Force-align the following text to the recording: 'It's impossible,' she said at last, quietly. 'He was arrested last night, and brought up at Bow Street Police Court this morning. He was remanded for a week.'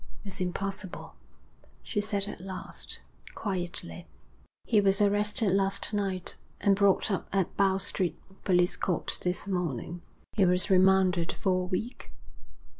'It's 0.25 0.41
impossible,' 0.41 1.13
she 1.83 2.01
said 2.01 2.27
at 2.27 2.41
last, 2.41 3.01
quietly. 3.35 4.07
'He 4.63 4.81
was 4.81 4.99
arrested 4.99 5.51
last 5.51 5.93
night, 5.93 6.37
and 6.59 6.75
brought 6.75 7.11
up 7.11 7.27
at 7.31 7.55
Bow 7.55 7.77
Street 7.77 8.17
Police 8.43 8.75
Court 8.77 9.19
this 9.21 9.45
morning. 9.45 10.01
He 10.33 10.43
was 10.43 10.71
remanded 10.71 11.31
for 11.31 11.51
a 11.51 11.65
week.' 11.65 12.09